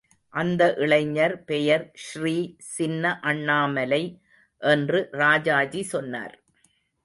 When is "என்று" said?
4.61-5.07